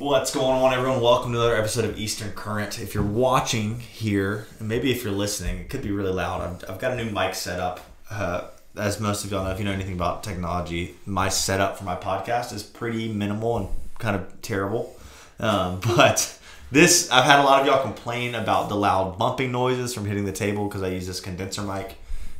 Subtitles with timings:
[0.00, 1.02] What's going on, everyone?
[1.02, 2.80] Welcome to another episode of Eastern Current.
[2.80, 6.40] If you're watching here, and maybe if you're listening, it could be really loud.
[6.40, 7.80] I've, I've got a new mic set up.
[8.08, 8.46] Uh,
[8.78, 11.96] as most of y'all know, if you know anything about technology, my setup for my
[11.96, 13.68] podcast is pretty minimal and
[13.98, 14.96] kind of terrible.
[15.38, 16.40] Um, but
[16.72, 20.24] this, I've had a lot of y'all complain about the loud bumping noises from hitting
[20.24, 21.96] the table because I use this condenser mic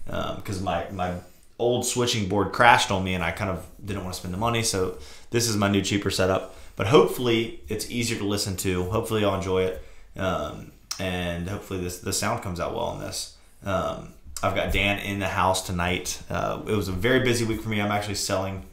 [0.06, 1.14] because um, my my
[1.58, 4.38] old switching board crashed on me and I kind of didn't want to spend the
[4.38, 4.62] money.
[4.62, 4.96] So
[5.28, 6.56] this is my new cheaper setup.
[6.80, 8.84] But hopefully it's easier to listen to.
[8.84, 9.84] Hopefully you'll enjoy it,
[10.16, 13.36] um, and hopefully this the sound comes out well on this.
[13.62, 16.22] Um, I've got Dan in the house tonight.
[16.30, 17.82] Uh, it was a very busy week for me.
[17.82, 18.64] I'm actually selling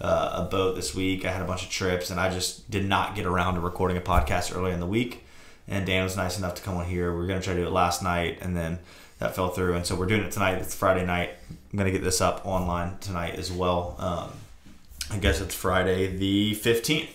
[0.00, 1.24] uh, a boat this week.
[1.24, 3.96] I had a bunch of trips, and I just did not get around to recording
[3.96, 5.24] a podcast early in the week.
[5.68, 7.12] And Dan was nice enough to come on here.
[7.12, 8.80] We were going to try to do it last night, and then
[9.20, 9.74] that fell through.
[9.76, 10.54] And so we're doing it tonight.
[10.54, 11.30] It's Friday night.
[11.48, 13.94] I'm going to get this up online tonight as well.
[14.00, 14.32] Um,
[15.12, 17.06] I guess it's Friday the 15th.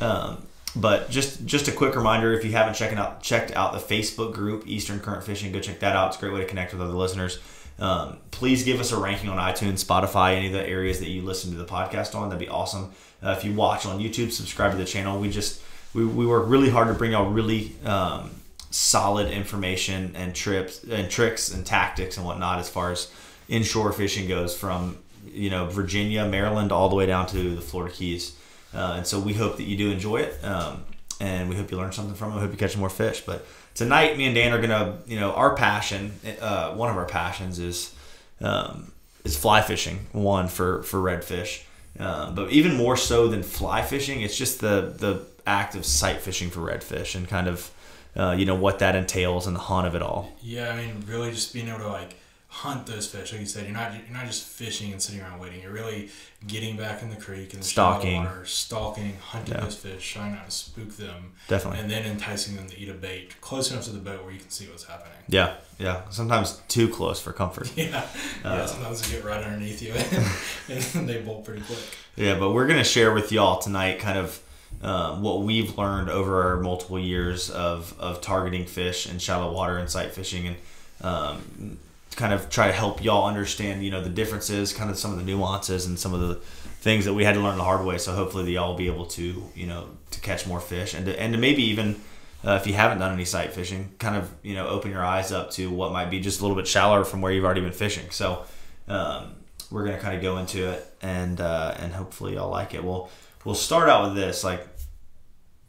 [0.00, 0.42] Um,
[0.74, 4.34] but just just a quick reminder: if you haven't checked out checked out the Facebook
[4.34, 6.08] group Eastern Current Fishing, go check that out.
[6.08, 7.38] It's a great way to connect with other listeners.
[7.78, 11.22] Um, please give us a ranking on iTunes, Spotify, any of the areas that you
[11.22, 12.28] listen to the podcast on.
[12.28, 12.92] That'd be awesome.
[13.22, 15.18] Uh, if you watch on YouTube, subscribe to the channel.
[15.18, 15.60] We just
[15.94, 18.30] we, we work really hard to bring y'all really um,
[18.70, 23.10] solid information and trips and tricks and tactics and whatnot as far as
[23.48, 27.94] inshore fishing goes from you know Virginia, Maryland, all the way down to the Florida
[27.94, 28.36] Keys.
[28.76, 30.44] Uh, and so we hope that you do enjoy it.
[30.44, 30.84] Um,
[31.20, 32.34] and we hope you learn something from it.
[32.34, 33.22] We hope you catch more fish.
[33.22, 37.06] But tonight, me and Dan are gonna, you know, our passion, uh, one of our
[37.06, 37.94] passions is
[38.40, 38.92] um,
[39.24, 40.06] is fly fishing.
[40.12, 41.62] One for for redfish,
[41.98, 46.20] um, but even more so than fly fishing, it's just the the act of sight
[46.20, 47.70] fishing for redfish and kind of,
[48.16, 50.32] uh, you know, what that entails and the hunt of it all.
[50.42, 52.14] Yeah, I mean, really, just being able to like
[52.56, 53.32] hunt those fish.
[53.32, 55.60] Like you said, you're not you're not just fishing and sitting around waiting.
[55.60, 56.08] You're really
[56.46, 59.60] getting back in the creek and the stalking, water, stalking, hunting yeah.
[59.60, 62.94] those fish, trying not to spook them, definitely, and then enticing them to eat a
[62.94, 65.18] bait close enough to the boat where you can see what's happening.
[65.28, 66.08] Yeah, yeah.
[66.08, 67.70] Sometimes too close for comfort.
[67.76, 67.98] Yeah,
[68.42, 68.66] uh, yeah.
[68.66, 69.92] Sometimes they get right underneath you
[70.96, 71.78] and, they bolt pretty quick.
[72.16, 74.42] Yeah, but we're gonna share with y'all tonight kind of.
[74.82, 79.78] Um, what we've learned over our multiple years of, of targeting fish in shallow water
[79.78, 80.56] and sight fishing and
[81.00, 81.78] um,
[82.16, 85.18] kind of try to help y'all understand, you know, the differences, kind of some of
[85.18, 86.36] the nuances and some of the
[86.80, 87.98] things that we had to learn the hard way.
[87.98, 91.20] So hopefully y'all will be able to, you know, to catch more fish and to,
[91.20, 92.00] and to maybe even
[92.42, 95.30] uh, if you haven't done any sight fishing, kind of, you know, open your eyes
[95.30, 97.72] up to what might be just a little bit shallower from where you've already been
[97.72, 98.10] fishing.
[98.10, 98.44] So
[98.88, 99.34] um,
[99.70, 102.82] we're going to kind of go into it and, uh, and hopefully y'all like it.
[102.82, 103.10] We'll,
[103.44, 104.66] we'll start out with this, like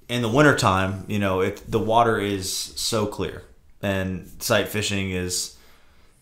[0.07, 3.43] in the wintertime, you know, it, the water is so clear
[3.81, 5.56] and sight fishing is,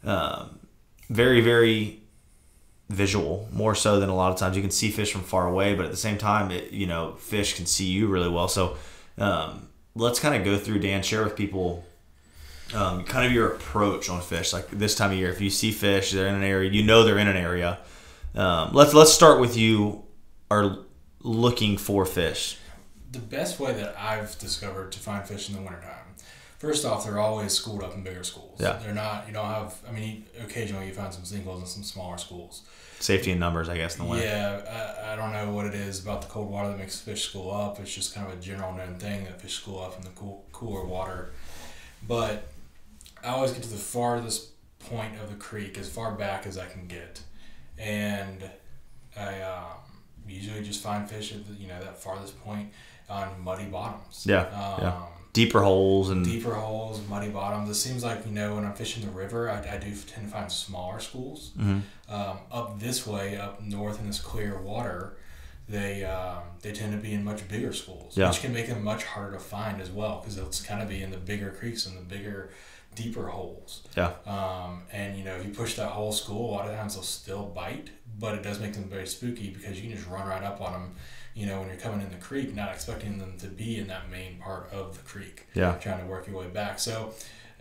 [0.05, 0.59] um,
[1.09, 2.01] very very
[2.89, 4.55] visual more so than a lot of times.
[4.55, 7.13] You can see fish from far away but at the same time it, you know
[7.13, 8.47] fish can see you really well.
[8.47, 8.77] So
[9.17, 11.85] um, let's kind of go through dan share with people
[12.73, 14.53] um, kind of your approach on fish.
[14.53, 17.03] Like this time of year if you see fish they're in an area you know
[17.03, 17.79] they're in an area.
[18.35, 20.03] Um, let's let's start with you
[20.51, 20.79] are
[21.21, 22.57] looking for fish.
[23.11, 26.04] The best way that i've discovered to find fish in the wintertime
[26.65, 28.59] First off, they're always schooled up in bigger schools.
[28.59, 28.79] Yeah.
[28.81, 32.17] They're not, you don't have, I mean, occasionally you find some singles in some smaller
[32.17, 32.63] schools.
[32.99, 34.25] Safety in numbers, I guess, in the winter.
[34.25, 37.25] Yeah, I, I don't know what it is about the cold water that makes fish
[37.29, 37.79] school up.
[37.79, 40.43] It's just kind of a general known thing that fish school up in the cool,
[40.53, 41.29] cooler water.
[42.07, 42.47] But
[43.23, 44.49] I always get to the farthest
[44.79, 47.21] point of the creek, as far back as I can get.
[47.77, 48.49] And
[49.15, 49.65] I um,
[50.27, 52.71] usually just find fish at the, you know, that farthest point
[53.07, 54.25] on muddy bottoms.
[54.27, 54.45] Yeah.
[54.45, 55.01] Um, yeah
[55.35, 57.69] deeper holes and deeper holes, muddy bottoms.
[57.69, 60.33] It seems like you know when I'm fishing the river, I, I do tend to
[60.33, 61.51] find smaller schools.
[61.59, 61.79] Mm-hmm.
[62.13, 65.17] Um, up this way, up north in this clear water,
[65.67, 68.29] they um, they tend to be in much bigger schools, yeah.
[68.29, 71.03] which can make them much harder to find as well because it's kind of be
[71.03, 72.51] in the bigger creeks and the bigger,
[72.95, 73.83] deeper holes.
[73.97, 74.13] Yeah.
[74.25, 77.03] Um, and you know if you push that whole school, a lot of times they'll
[77.03, 80.43] still bite, but it does make them very spooky because you can just run right
[80.43, 80.95] up on them
[81.35, 84.09] you know, when you're coming in the creek, not expecting them to be in that
[84.09, 85.45] main part of the creek.
[85.53, 85.73] Yeah.
[85.75, 86.79] Trying to work your way back.
[86.79, 87.13] So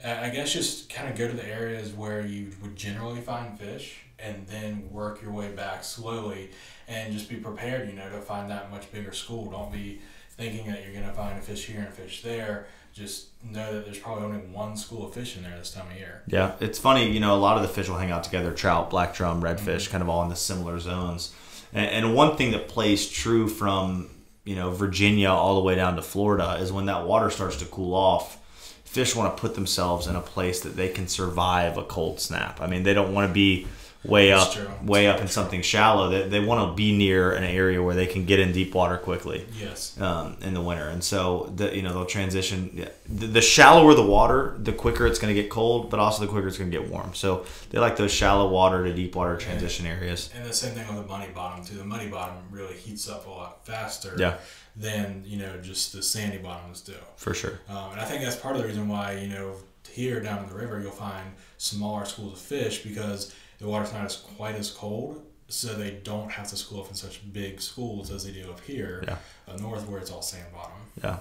[0.05, 3.99] I guess just kind of go to the areas where you would generally find fish
[4.19, 6.51] and then work your way back slowly
[6.87, 9.51] and just be prepared, you know, to find that much bigger school.
[9.51, 10.01] Don't be
[10.31, 12.67] thinking that you're going to find a fish here and a fish there.
[12.93, 15.97] Just know that there's probably only one school of fish in there this time of
[15.97, 16.23] year.
[16.29, 18.89] Yeah, it's funny, you know, a lot of the fish will hang out together trout,
[18.89, 19.91] black drum, redfish, mm-hmm.
[19.91, 21.35] kind of all in the similar zones.
[21.75, 24.09] And, one thing that plays true from
[24.45, 27.67] you know Virginia all the way down to Florida is when that water starts to
[27.67, 28.39] cool off,
[28.85, 32.61] fish want to put themselves in a place that they can survive a cold snap.
[32.61, 33.67] I mean, they don't want to be
[34.05, 34.71] way That's up, true.
[34.85, 36.09] way up in something shallow.
[36.11, 38.97] They, they want to be near an area where they can get in deep water
[38.99, 39.99] quickly Yes.
[40.01, 42.87] um, in the winter, and so the, you know they'll transition.
[43.09, 46.31] The, the shallower the water, the quicker it's going to get cold, but also the
[46.31, 47.15] quicker it's going to get warm.
[47.15, 50.31] So they like those shallow water to deep water transition areas.
[50.35, 51.77] And the same thing with the muddy bottom too.
[51.77, 54.37] The muddy bottom really heats up a lot faster Yeah.
[54.77, 56.95] than you know just the sandy bottoms do.
[57.17, 57.61] For sure.
[57.69, 59.55] Um, and I think that's part of the reason why you know
[59.91, 61.25] here down in the river you'll find
[61.59, 63.33] smaller schools of fish because
[63.65, 66.95] the water's not as quite as cold, so they don't have to school up in
[66.95, 69.17] such big schools as they do up here Yeah.
[69.49, 70.73] up north where it's all sand bottom.
[71.03, 71.17] Yeah.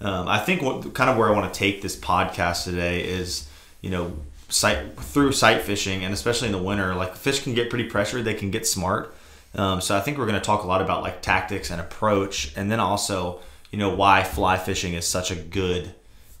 [0.00, 3.48] Um, I think what kind of where I want to take this podcast today is,
[3.82, 4.12] you know,
[4.48, 8.24] sight through sight fishing and especially in the winter, like fish can get pretty pressured,
[8.24, 9.14] they can get smart.
[9.54, 12.52] Um, so I think we're going to talk a lot about like tactics and approach,
[12.56, 13.40] and then also,
[13.70, 15.94] you know, why fly fishing is such a good,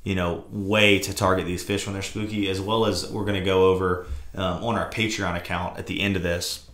[0.04, 3.38] you know, way to target these fish when they're spooky, as well as we're going
[3.38, 4.06] to go over
[4.36, 6.66] um, on our Patreon account at the end of this.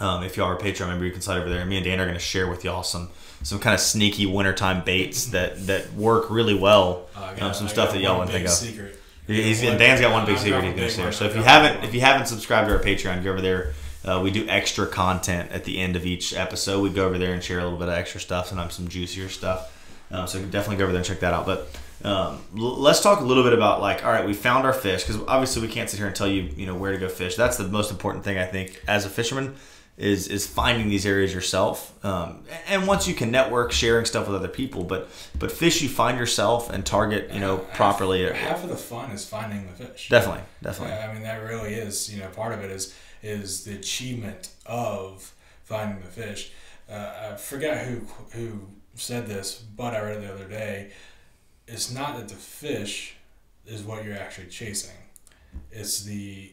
[0.00, 1.60] Um, if y'all are a Patreon member, you can slide over there.
[1.60, 3.10] And me and Dan are going to share with y'all some
[3.42, 7.06] some kind of sneaky wintertime baits that that work really well.
[7.16, 8.56] Uh, I um, some I stuff that y'all wouldn't think big of.
[8.56, 9.00] Secret.
[9.26, 11.12] He's, and Dan's got one big secret got he a can share.
[11.12, 13.72] So if you haven't if you haven't subscribed to our Patreon, go over there.
[14.04, 16.82] Uh, we do extra content at the end of each episode.
[16.82, 19.30] We go over there and share a little bit of extra stuff, sometimes some juicier
[19.30, 19.70] stuff.
[20.10, 21.46] Um, so definitely go over there and check that out.
[21.46, 21.68] But
[22.02, 25.04] um, l- let's talk a little bit about like, all right, we found our fish
[25.04, 27.36] because obviously we can't sit here and tell you, you know, where to go fish.
[27.36, 29.54] That's the most important thing I think as a fisherman
[29.96, 32.04] is is finding these areas yourself.
[32.04, 35.08] Um, and once you can network, sharing stuff with other people, but
[35.38, 38.24] but fish you find yourself and target, you know, Half- properly.
[38.32, 40.08] Half, of the fun is finding the fish.
[40.08, 40.96] Definitely, definitely.
[40.96, 45.32] I mean, that really is, you know, part of it is is the achievement of
[45.62, 46.50] finding the fish.
[46.90, 48.00] Uh, I forget who
[48.32, 48.66] who
[48.96, 50.90] said this, but I read it the other day.
[51.66, 53.14] It's not that the fish
[53.66, 54.96] is what you're actually chasing;
[55.72, 56.52] it's the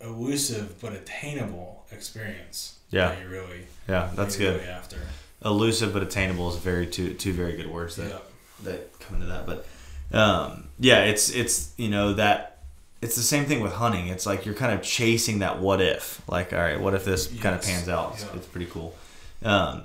[0.00, 2.76] elusive but attainable experience.
[2.90, 3.10] Yeah.
[3.10, 4.56] that you really Yeah, that's good.
[4.60, 4.96] Really after.
[5.44, 8.18] Elusive but attainable is very two two very good words that Yeah.
[8.64, 9.46] that come into that.
[9.46, 9.66] But
[10.12, 12.58] um, yeah, it's it's you know that
[13.00, 14.08] it's the same thing with hunting.
[14.08, 16.20] It's like you're kind of chasing that what if.
[16.28, 18.16] Like, all right, what if this kind of pans out?
[18.18, 18.26] Yeah.
[18.36, 18.94] it's pretty cool.
[19.42, 19.84] Um,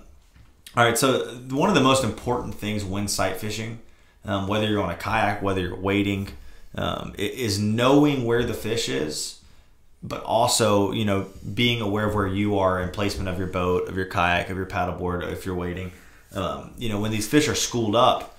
[0.76, 3.80] all right, so one of the most important things when sight fishing,
[4.26, 6.30] um, whether you're on a kayak, whether you're wading,
[6.76, 9.40] um, is knowing where the fish is,
[10.04, 13.88] but also you know being aware of where you are and placement of your boat,
[13.88, 15.92] of your kayak, of your paddleboard, if you're wading.
[16.34, 18.38] Um, you know when these fish are schooled up,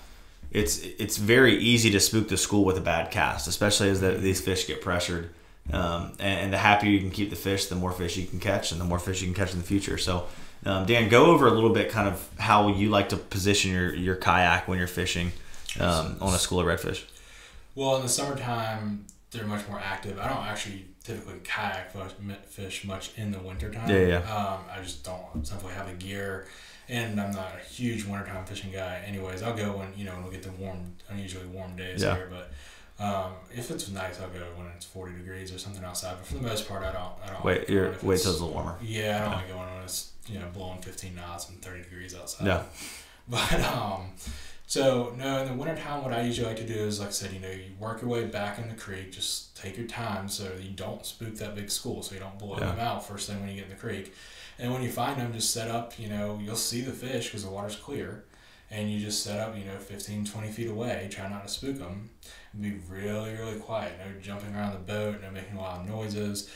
[0.50, 4.12] it's it's very easy to spook the school with a bad cast, especially as the,
[4.12, 5.30] these fish get pressured.
[5.72, 8.38] Um, and, and the happier you can keep the fish, the more fish you can
[8.38, 9.98] catch, and the more fish you can catch in the future.
[9.98, 10.28] So,
[10.64, 13.92] um, Dan, go over a little bit, kind of how you like to position your
[13.92, 15.32] your kayak when you're fishing
[15.80, 17.04] um, on a school of redfish.
[17.74, 20.18] Well, in the summertime, they're much more active.
[20.18, 21.92] I don't actually typically kayak
[22.48, 23.88] fish, much in the wintertime.
[23.90, 24.34] Yeah, yeah.
[24.34, 26.46] Um, I just don't simply have the gear,
[26.88, 29.02] and I'm not a huge wintertime fishing guy.
[29.06, 32.14] Anyways, I'll go when you know when we get the warm, unusually warm days Yeah.
[32.14, 32.30] here.
[32.30, 32.50] But
[33.04, 36.16] um, if it's nice, I'll go when it's 40 degrees or something outside.
[36.18, 37.12] But for the most part, I don't.
[37.22, 37.44] I don't.
[37.44, 38.76] Wait, like you're wait till it's a little warmer.
[38.82, 42.14] Yeah, I don't like going when it's you know blowing 15 knots and 30 degrees
[42.14, 42.46] outside.
[42.46, 42.62] Yeah.
[43.28, 44.12] But um,
[44.68, 47.32] so no, in the wintertime, what I usually like to do is, like I said,
[47.32, 49.12] you know, you work your way back in the creek.
[49.12, 52.58] Just take your time so you don't spook that big school, so you don't blow
[52.58, 52.66] Yeah.
[52.72, 54.12] them out first thing when you get in the creek.
[54.58, 55.98] And when you find them, just set up.
[55.98, 58.24] You know, you'll see the fish because the water's clear,
[58.70, 59.56] and you just set up.
[59.56, 61.08] You know, 15, 20 feet away.
[61.12, 62.10] Try not to spook them.
[62.58, 63.92] Be really, really quiet.
[63.98, 65.20] No jumping around the boat.
[65.22, 66.50] No making loud noises.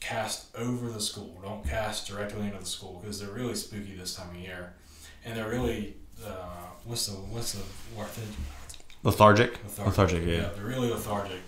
[0.00, 1.38] Cast over the school.
[1.42, 4.74] Don't cast directly into the school because they're really spooky this time of year,
[5.24, 6.30] and they're really uh,
[6.84, 7.62] what's the what's the?
[9.04, 9.58] Lethargic.
[9.64, 9.86] Lethargic.
[9.86, 10.26] Lethargic.
[10.26, 10.50] Yeah.
[10.54, 11.40] they're really lethargic.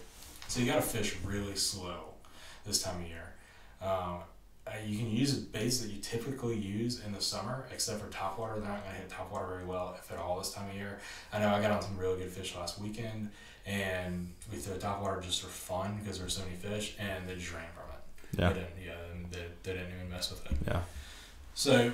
[0.49, 2.15] So you got to fish really slow
[2.67, 3.35] this time of year.
[3.81, 4.19] Um,
[4.67, 8.55] uh, you can use baits that you typically use in the summer, except for topwater.
[8.55, 10.99] They're not going to hit topwater very well, if at all, this time of year.
[11.33, 13.31] I know I got on some really good fish last weekend,
[13.67, 17.35] and we threw topwater just for fun because there were so many fish, and they
[17.35, 18.41] just ran from it.
[18.41, 18.49] Yeah.
[18.49, 18.93] They didn't, yeah,
[19.31, 20.57] they, they didn't even mess with it.
[20.67, 20.81] Yeah.
[21.55, 21.93] So,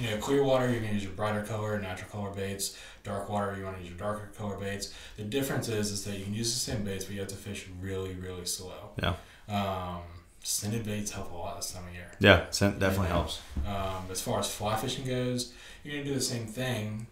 [0.00, 2.78] you know, clear water, you're going to use your brighter color, natural color baits.
[3.04, 4.94] Dark water, you want to use your darker color baits.
[5.16, 7.36] The difference is, is that you can use the same baits, but you have to
[7.36, 8.90] fish really, really slow.
[9.02, 9.14] Yeah.
[9.48, 10.02] Um,
[10.42, 12.10] scented baits help a lot this time of year.
[12.20, 12.46] Yeah.
[12.50, 13.40] Scent definitely helps.
[13.66, 17.06] Um, as far as fly fishing goes, you're going to do the same thing,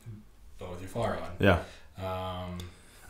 [0.59, 1.31] but with your fly rod.
[1.41, 1.63] Yeah.
[1.99, 2.59] Um,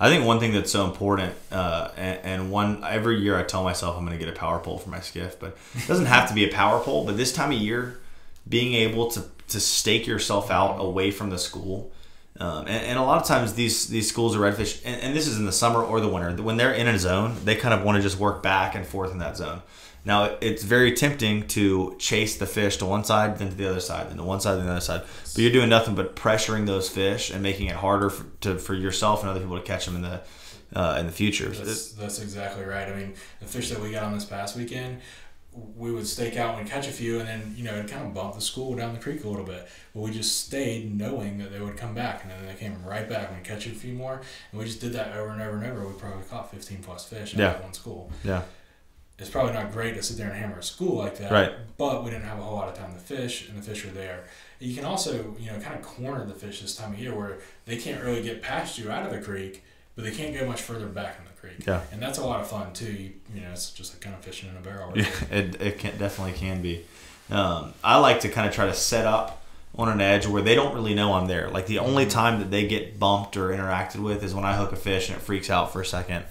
[0.02, 3.62] I think one thing that's so important, uh, and, and one every year I tell
[3.62, 6.26] myself I'm going to get a power pole for my skiff, but it doesn't have
[6.30, 7.04] to be a power pole.
[7.04, 8.00] But this time of year,
[8.48, 11.92] being able to to stake yourself out away from the school,
[12.38, 15.26] um, and, and a lot of times these these schools of redfish, and, and this
[15.26, 17.83] is in the summer or the winter, when they're in a zone, they kind of
[17.85, 19.62] want to just work back and forth in that zone.
[20.04, 23.80] Now it's very tempting to chase the fish to one side, then to the other
[23.80, 25.02] side, then to one side, then the other side.
[25.35, 28.75] But you're doing nothing but pressuring those fish and making it harder for, to, for
[28.75, 30.23] yourself and other people to catch them in the
[30.75, 31.49] uh, in the future.
[31.49, 32.88] That's, that's exactly right.
[32.88, 35.00] I mean, the fish that we got on this past weekend,
[35.76, 38.14] we would stake out and catch a few, and then you know it kind of
[38.14, 39.69] bumped the school down the creek a little bit.
[39.95, 43.09] But we just stayed knowing that they would come back, and then they came right
[43.09, 45.57] back and we catch a few more, and we just did that over and over
[45.57, 45.87] and over.
[45.87, 47.55] We probably caught fifteen plus fish out Yeah.
[47.57, 48.11] of one school.
[48.25, 48.43] Yeah.
[49.19, 51.52] It's probably not great to sit there and hammer a school like that, Right.
[51.76, 53.90] But we didn't have a whole lot of time to fish, and the fish were
[53.90, 54.25] there.
[54.61, 57.37] You can also, you know, kind of corner the fish this time of year where
[57.67, 59.62] they can't really get past you out of the creek,
[59.95, 61.66] but they can't go much further back in the creek.
[61.66, 61.82] Yeah.
[61.92, 62.92] And that's a lot of fun too.
[62.92, 64.92] You, you know, it's just like kind of fishing in a barrel.
[64.94, 66.85] Yeah, it, it can, definitely can be.
[67.30, 69.42] Um, I like to kind of try to set up
[69.76, 71.49] on an edge where they don't really know I'm there.
[71.49, 74.73] Like the only time that they get bumped or interacted with is when I hook
[74.73, 76.25] a fish and it freaks out for a second.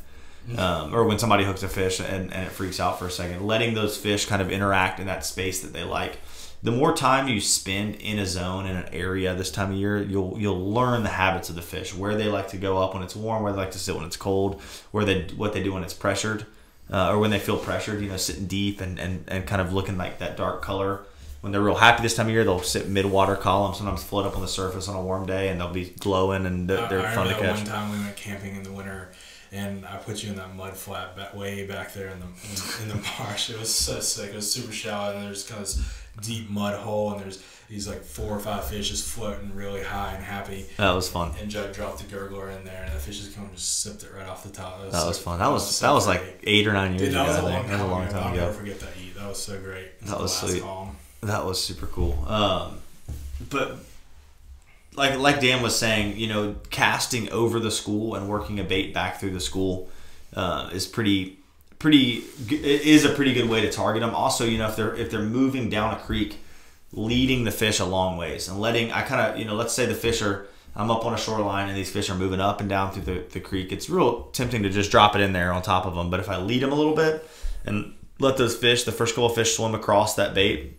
[0.58, 3.46] Um, or when somebody hooks a fish and, and it freaks out for a second.
[3.46, 6.18] Letting those fish kind of interact in that space that they like.
[6.62, 10.01] The more time you spend in a zone in an area this time of year,
[10.01, 13.04] you'll you'll learn the habits of the fish, where they like to go up when
[13.04, 14.62] it's warm, where they like to sit when it's cold,
[14.92, 16.46] where they what they do when it's pressured
[16.92, 19.74] uh, or when they feel pressured, you know, sitting deep and, and, and kind of
[19.74, 21.01] looking like that dark color.
[21.42, 24.25] When they're real happy this time of year, they'll sit mid water column, sometimes float
[24.25, 27.12] up on the surface on a warm day, and they'll be glowing and they're, they're
[27.12, 27.58] fun to catch.
[27.58, 29.10] one time we went camping in the winter,
[29.51, 32.84] and I put you in that mud flat back, way back there in the in,
[32.84, 33.50] in the marsh.
[33.50, 34.32] It was so sick.
[34.32, 37.88] It was super shallow, and there's kind of this deep mud hole, and there's these
[37.88, 40.66] like four or five fish just floating really high and happy.
[40.78, 41.32] That was fun.
[41.39, 44.04] And Judd dropped the gurgler in there, and the fish just come and just sipped
[44.04, 44.80] it right off the top.
[44.92, 45.39] That was so- fun.
[45.39, 46.20] That was so that was great.
[46.20, 47.30] like eight or nine years Dude, that ago.
[47.30, 48.12] was a long that was a long ago.
[48.12, 48.42] time I'll ago.
[48.42, 49.16] never forget that eat.
[49.16, 49.86] That was so great.
[49.86, 50.62] It That was sweet.
[50.63, 50.96] calm.
[51.22, 52.24] That was super cool.
[52.28, 52.80] Um,
[53.50, 53.78] but
[54.96, 58.94] like like Dan was saying, you know, casting over the school and working a bait
[58.94, 59.89] back through the school
[60.36, 61.38] uh, is pretty
[61.80, 64.14] pretty is a pretty good way to target them.
[64.14, 66.38] Also, you know, if they're if they're moving down a creek,
[66.92, 69.86] leading the fish a long ways and letting I kind of you know, let's say
[69.86, 72.70] the fish are I'm up on a shoreline and these fish are moving up and
[72.70, 73.72] down through the, the creek.
[73.72, 76.10] It's real tempting to just drop it in there on top of them.
[76.10, 77.28] But if I lead them a little bit
[77.66, 80.78] and let those fish, the first couple of fish swim across that bait,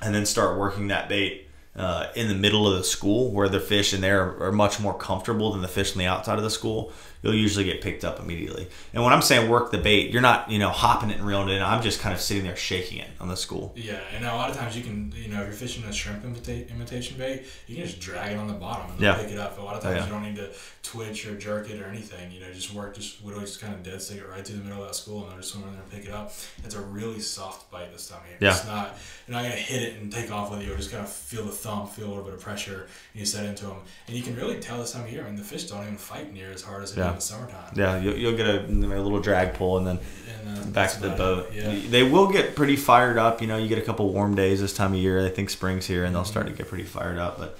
[0.00, 1.49] and then start working that bait
[1.80, 4.78] uh, in the middle of the school where the fish in there are, are much
[4.80, 8.04] more comfortable than the fish on the outside of the school, you'll usually get picked
[8.04, 8.66] up immediately.
[8.94, 11.48] And when I'm saying work the bait, you're not, you know, hopping it and reeling
[11.50, 11.62] it in.
[11.62, 13.72] I'm just kind of sitting there shaking it on the school.
[13.76, 16.24] Yeah, and a lot of times you can, you know, if you're fishing a shrimp
[16.24, 19.14] imita- imitation bait, you can just drag it on the bottom and Yeah.
[19.16, 19.58] pick it up.
[19.58, 20.06] A lot of Oh, times yeah.
[20.06, 20.48] you don't need to
[20.82, 22.32] twitch or jerk it or anything.
[22.32, 24.64] You know, just work, just literally just kind of dead stick it right through the
[24.64, 26.32] middle of that school and they'll just swim in there and pick it up.
[26.64, 28.38] It's a really soft bite this time of year.
[28.40, 28.56] Yeah.
[28.56, 28.96] It's not,
[29.28, 30.68] you're not going to hit it and take off with you.
[30.68, 33.26] You're just kind of feel the thumb, feel a little bit of pressure, and you
[33.26, 33.78] set into them.
[34.06, 35.96] And you can really tell this time of year, I mean, the fish don't even
[35.96, 37.72] fight near as hard as they do in the summertime.
[37.74, 39.98] Yeah, you'll, you'll get a, a little drag pull and then
[40.46, 41.52] And, uh, back to the boat.
[41.52, 41.74] Yeah.
[41.88, 43.40] They will get pretty fired up.
[43.40, 45.24] You know, you get a couple warm days this time of year.
[45.24, 47.38] I think spring's here, and they'll start to get pretty fired up.
[47.38, 47.58] But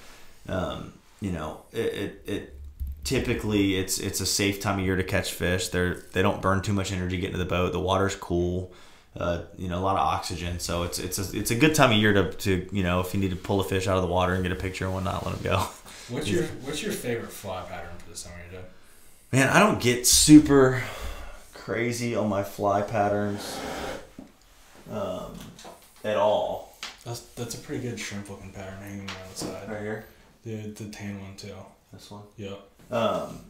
[0.48, 2.56] um, you know, it, it, it
[3.04, 5.68] typically it's it's a safe time of year to catch fish.
[5.68, 7.72] They're they don't burn too much energy getting to the boat.
[7.72, 8.72] The water's cool.
[9.16, 11.90] Uh, you know, a lot of oxygen, so it's it's a, it's a good time
[11.90, 14.02] of year to, to you know if you need to pull a fish out of
[14.02, 15.56] the water and get a picture and whatnot, let them go.
[16.10, 18.36] What's your What's your favorite fly pattern for the summer?
[18.52, 18.62] year,
[19.32, 20.82] Man, I don't get super
[21.52, 23.58] crazy on my fly patterns
[24.92, 25.32] um,
[26.04, 26.76] at all.
[27.04, 29.68] That's that's a pretty good shrimp looking pattern hanging around the side.
[29.68, 30.04] Right here,
[30.44, 31.54] The the tan one too.
[31.92, 32.22] this one.
[32.36, 32.60] Yep.
[32.92, 33.40] Um,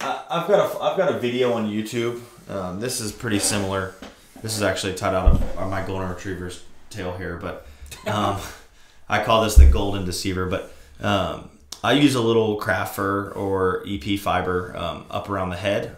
[0.00, 2.20] I, I've got a I've got a video on YouTube.
[2.48, 3.94] Um, this is pretty similar.
[4.42, 7.66] This is actually tied out of my golden retriever's tail here, but
[8.06, 8.38] um,
[9.08, 10.46] I call this the golden deceiver.
[10.46, 11.50] But um,
[11.82, 15.96] I use a little craft fur or EP fiber um, up around the head,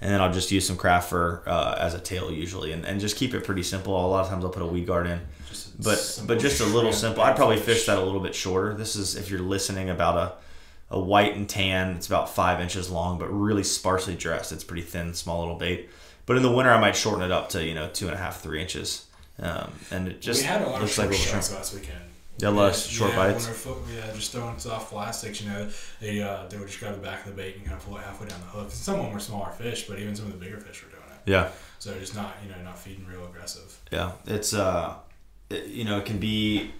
[0.00, 3.00] and then I'll just use some craft fur uh, as a tail usually, and, and
[3.00, 3.94] just keep it pretty simple.
[3.94, 5.20] A lot of times I'll put a weed guard in
[5.78, 7.22] but but just a little simple.
[7.22, 7.78] I'd probably fish.
[7.78, 8.74] fish that a little bit shorter.
[8.74, 10.32] This is if you're listening about a
[10.96, 11.96] a white and tan.
[11.96, 14.52] It's about five inches long, but really sparsely dressed.
[14.52, 15.90] It's pretty thin, small little bait.
[16.28, 18.18] But in the winter, I might shorten it up to you know two and a
[18.18, 19.06] half, three inches,
[19.40, 21.60] um, and it just we had a lot of looks like shrimp shots shrimp.
[21.60, 22.04] last weekend.
[22.36, 23.46] Yeah, a lot of short yeah, bites.
[23.64, 25.40] They're yeah, just throwing soft plastics.
[25.40, 25.68] You know,
[26.02, 27.96] they uh, they would just grab the back of the bait and kind of pull
[27.96, 28.70] it halfway down the hook.
[28.70, 31.02] Some of them were smaller fish, but even some of the bigger fish were doing
[31.02, 31.30] it.
[31.30, 33.78] Yeah, So just not you know not feeding real aggressive.
[33.90, 34.12] yeah.
[34.26, 34.96] It's uh,
[35.48, 36.72] it, you know, it can be.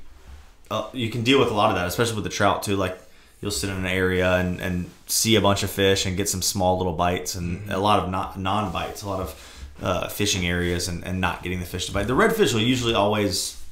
[0.70, 2.76] Uh, you can deal with a lot of that, especially with the trout too.
[2.76, 2.98] Like
[3.40, 6.42] you'll sit in an area and, and see a bunch of fish and get some
[6.42, 10.47] small little bites and a lot of not non bites, a lot of uh, fishing
[10.47, 12.07] areas and, and not getting the fish to bite.
[12.07, 13.62] The redfish will usually always,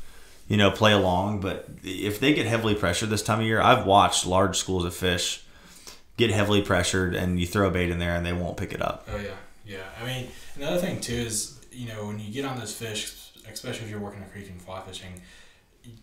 [0.48, 3.86] you know, play along, but if they get heavily pressured this time of year, I've
[3.86, 5.42] watched large schools of fish
[6.16, 8.80] get heavily pressured and you throw a bait in there and they won't pick it
[8.80, 9.08] up.
[9.12, 9.34] Oh yeah,
[9.66, 9.84] yeah.
[10.00, 13.84] I mean, another thing too is you know when you get on those fish, especially
[13.84, 15.20] if you're working a creek and fly fishing,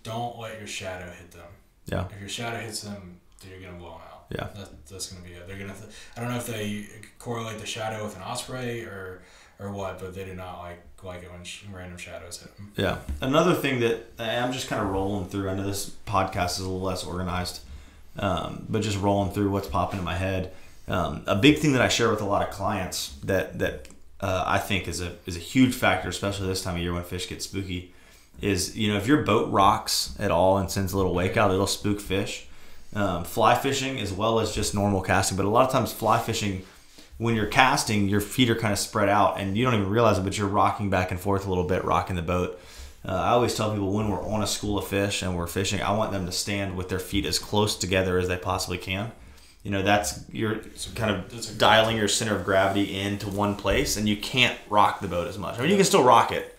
[0.03, 1.49] don't let your shadow hit them.
[1.85, 2.05] Yeah.
[2.13, 4.25] If your shadow hits them, you're gonna blow them out.
[4.29, 4.47] Yeah.
[4.59, 5.47] That, that's gonna be it.
[5.47, 5.73] They're gonna.
[5.73, 6.85] Th- I don't know if they
[7.19, 9.21] correlate the shadow with an osprey or
[9.59, 12.71] or what, but they do not like like it when sh- random shadows hit them.
[12.75, 12.97] Yeah.
[13.21, 15.49] Another thing that I'm just kind of rolling through.
[15.49, 17.61] I know this podcast is a little less organized,
[18.17, 20.53] um, but just rolling through what's popping in my head.
[20.87, 23.87] Um, a big thing that I share with a lot of clients that that
[24.19, 27.03] uh, I think is a is a huge factor, especially this time of year when
[27.03, 27.93] fish get spooky,
[28.41, 31.51] is you know if your boat rocks at all and sends a little wake out,
[31.51, 32.47] it'll spook fish.
[32.95, 36.19] Um, fly fishing as well as just normal casting, but a lot of times fly
[36.19, 36.63] fishing
[37.17, 40.17] when you're casting, your feet are kind of spread out and you don't even realize
[40.17, 42.59] it, but you're rocking back and forth a little bit, rocking the boat.
[43.05, 45.81] Uh, I always tell people when we're on a school of fish and we're fishing,
[45.81, 49.11] I want them to stand with their feet as close together as they possibly can.
[49.63, 50.59] You know, that's you're
[50.95, 55.07] kind of dialing your center of gravity into one place, and you can't rock the
[55.07, 55.57] boat as much.
[55.57, 56.52] I mean, you can still rock it,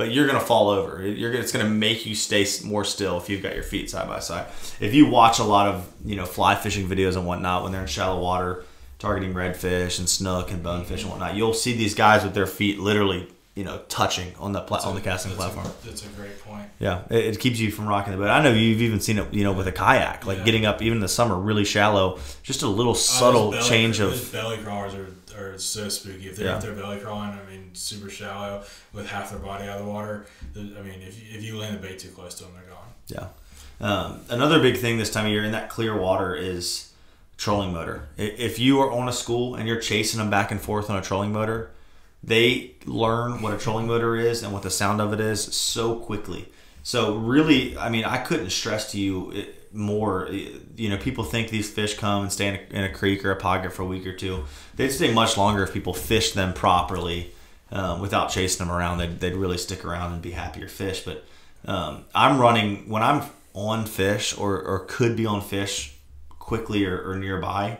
[0.00, 1.06] but you're gonna fall over.
[1.06, 4.18] You're it's gonna make you stay more still if you've got your feet side by
[4.20, 4.46] side.
[4.80, 7.82] If you watch a lot of you know fly fishing videos and whatnot when they're
[7.82, 8.64] in shallow water,
[8.98, 12.78] targeting redfish and snook and bonefish and whatnot, you'll see these guys with their feet
[12.80, 15.66] literally you know touching on the pla- on the casting that's platform.
[15.66, 16.66] A, that's a great point.
[16.78, 18.28] Yeah, it, it keeps you from rocking the boat.
[18.30, 20.44] I know you've even seen it, you know, with a kayak, like Yeah.
[20.44, 23.68] getting up even in the summer really shallow, just a little Uh, subtle those belly-
[23.68, 25.08] change of belly crawlers are,
[25.40, 26.28] are so spooky.
[26.28, 26.56] If they're Yeah.
[26.56, 29.90] if they're belly crawling, I mean, super shallow with half their body out of the
[29.90, 30.26] water.
[30.56, 32.88] I mean, if you, if you land the bait too close to them, they're gone.
[33.08, 33.28] Yeah.
[33.80, 36.92] Um, another big thing this time of year in that clear water is
[37.38, 38.08] trolling motor.
[38.18, 41.02] If you are on a school and you're chasing them back and forth on a
[41.02, 41.70] trolling motor,
[42.22, 45.96] they learn what a trolling motor is and what the sound of it is so
[45.96, 46.52] quickly.
[46.82, 50.28] So really, I mean, I couldn't stress to you it more.
[50.30, 53.30] You know, people think these fish come and stay in a, in a creek or
[53.30, 54.44] a pocket for a week or two.
[54.76, 57.32] They'd stay much longer if people fish them properly
[57.70, 58.98] um, without chasing them around.
[58.98, 61.04] They'd, they'd really stick around and be happier fish.
[61.04, 61.24] But
[61.64, 63.22] um, I'm running when I'm
[63.54, 65.96] on fish or, or could be on fish
[66.28, 67.78] quickly or, or nearby.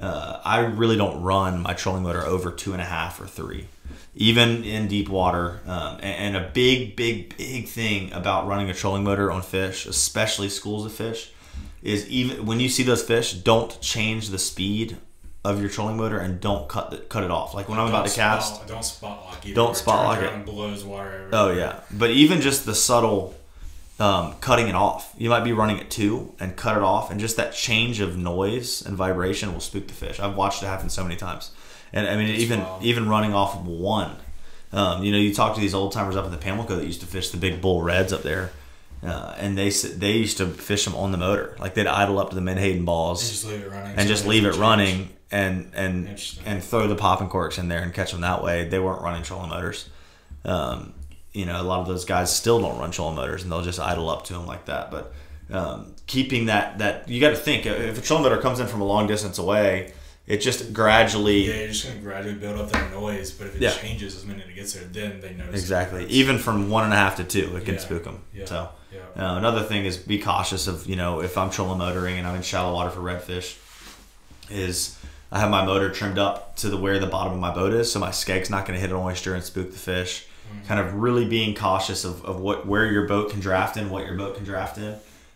[0.00, 3.68] Uh, I really don't run my trolling motor over two and a half or three,
[4.14, 5.60] even in deep water.
[5.66, 9.86] Um, and, and a big, big, big thing about running a trolling motor on fish,
[9.86, 11.32] especially schools of fish,
[11.82, 14.96] is even when you see those fish, don't change the speed
[15.44, 17.52] of your trolling motor and don't cut the, cut it off.
[17.54, 19.54] Like when I'm about to cast, spot- don't spot lock either.
[19.54, 20.46] Don't spot lock it.
[20.46, 21.08] Blows water.
[21.12, 21.30] Everywhere.
[21.32, 23.34] Oh yeah, but even just the subtle
[23.98, 25.14] um, cutting it off.
[25.18, 28.16] You might be running at two and cut it off, and just that change of
[28.16, 30.18] noise and vibration will spook the fish.
[30.20, 31.50] I've watched it happen so many times,
[31.92, 32.82] and I mean That's even wild.
[32.84, 34.16] even running off of one.
[34.72, 37.00] Um, you know, you talk to these old timers up in the Pamlico that used
[37.02, 38.50] to fish the big bull reds up there,
[39.04, 41.54] uh, and they they used to fish them on the motor.
[41.60, 43.90] Like they'd idle up to the Menhaden And balls just leave it running.
[43.92, 47.82] and so just it it running and and and throw the popping corks in there
[47.82, 48.66] and catch them that way.
[48.66, 49.88] They weren't running trolling motors.
[50.44, 50.94] Um,
[51.32, 53.80] you know, a lot of those guys still don't run trolling motors, and they'll just
[53.80, 54.90] idle up to them like that.
[54.90, 55.12] But
[55.50, 58.80] um, keeping that that you got to think if a trolling motor comes in from
[58.80, 59.92] a long distance away,
[60.26, 63.62] it just gradually Yeah, you're just gonna gradually build up that noise, but if it
[63.62, 63.70] Yeah.
[63.72, 65.60] changes the minute it gets there, then they notice.
[65.60, 67.80] exactly even from one and a half to two, it can Yeah.
[67.80, 68.20] spook them.
[68.34, 68.44] Yeah.
[68.46, 68.68] So.
[69.18, 72.34] Uh, another thing is be cautious of you know if I'm trolling motoring and I'm
[72.36, 73.56] in shallow water for redfish,
[74.50, 74.96] is
[75.30, 77.90] I have my motor trimmed up to the where the bottom of my boat is,
[77.90, 80.26] so my skeg's not going to hit an oyster and spook the fish.
[80.66, 84.06] Kind of really being cautious of, of what where your boat can draft in, what
[84.06, 84.94] your boat can draft in,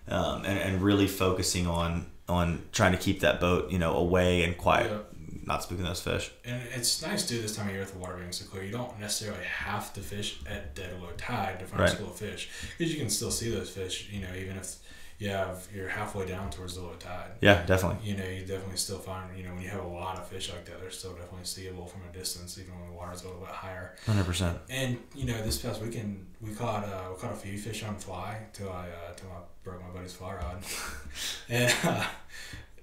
[0.08, 4.42] um, and, and really focusing on on trying to keep that boat you know away
[4.42, 4.98] and quiet, Yeah.
[5.44, 6.30] not spooking those fish.
[6.44, 8.64] And it's nice too this time of year with the water being so clear.
[8.64, 11.90] You don't necessarily have to fish at dead low tide to find Right.
[11.92, 14.08] a school of fish because you can still see those fish.
[14.10, 14.76] You know, even if
[15.18, 17.30] you have you're halfway down towards the low tide.
[17.40, 18.06] Yeah, definitely.
[18.08, 20.50] You know, you definitely still find you know when you have a lot of fish
[20.50, 23.40] like that, they're still definitely seeable from a distance, even when the water's a little
[23.40, 23.94] bit higher.
[24.04, 24.58] Hundred percent.
[24.68, 27.96] And you know, this past weekend we caught uh, we caught a few fish on
[27.96, 30.62] fly till I uh, till I broke my buddy's fly rod,
[31.48, 32.04] and uh,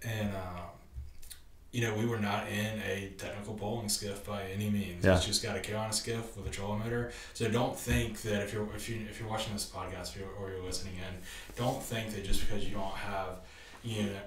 [0.03, 0.61] and uh,
[1.73, 5.03] you know we were not in a technical poling skiff by any means.
[5.03, 5.15] Yeah.
[5.15, 7.11] It's just got a K on a skiff with a trolling motor.
[7.33, 10.29] So don't think that if you're if you if you're watching this podcast if you're,
[10.39, 11.19] or you're listening in,
[11.57, 13.39] don't think that just because you don't have
[13.83, 14.19] you know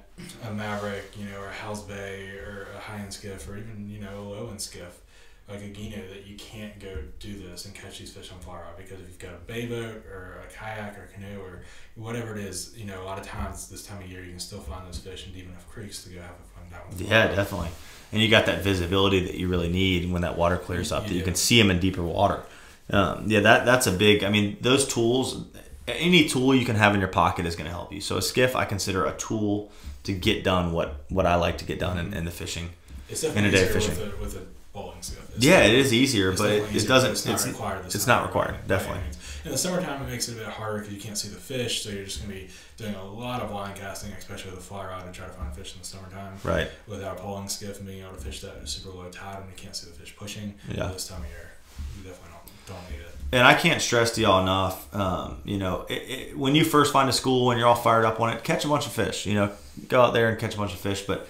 [0.44, 3.88] a Maverick, you know, or a Hell's Bay or a high end skiff or even
[3.88, 5.00] you know a low end skiff
[5.48, 8.54] like a Gheenoe that you can't go do this and catch these fish on fly
[8.56, 11.62] rod because if you've got a bay boat or a kayak or a canoe or
[11.94, 14.40] whatever it is, you know, a lot of times this time of year you can
[14.40, 17.00] still find those fish in deep enough creeks to go have a fun time with.
[17.08, 17.68] Yeah, definitely.
[18.12, 21.08] And you got that visibility that you really need when that water clears up, You
[21.10, 22.42] that you can see them in deeper water.
[22.90, 24.22] Um, yeah, that that's a big.
[24.22, 25.44] I mean, those tools,
[25.88, 28.00] any tool you can have in your pocket is going to help you.
[28.00, 29.72] So a skiff, I consider a tool
[30.04, 32.70] to get done what what I like to get done in, in the fishing.
[33.08, 33.98] It's definitely in a day easier fishing.
[33.98, 35.34] with a, with a poling skiff.
[35.34, 37.10] It's yeah, it definitely- easier, but it, it doesn't.
[37.10, 37.84] It's not It's, required.
[37.86, 39.02] it's not required, year by any definitely.
[39.02, 39.18] means.
[39.46, 41.84] In the summertime, it makes it a bit harder because you can't see the fish,
[41.84, 44.62] so you're just going to be doing a lot of line casting, especially with a
[44.62, 46.34] fly rod, to try to find fish in the summertime.
[46.42, 46.68] Right.
[46.88, 49.54] Without a poling skiff and being able to fish that super low tide when you
[49.54, 50.54] can't see the fish pushing.
[50.68, 50.88] Yeah.
[50.88, 51.52] This time of year,
[51.96, 52.32] you definitely
[52.66, 53.14] don't, don't need it.
[53.30, 54.92] And I can't stress to y'all enough.
[54.92, 58.04] Um, you know, it, it, when you first find a school and you're all fired
[58.04, 59.26] up on it, catch a bunch of fish.
[59.26, 59.52] You know,
[59.86, 61.02] go out there and catch a bunch of fish.
[61.02, 61.28] But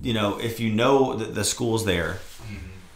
[0.00, 2.18] you know, if you know that the school's there,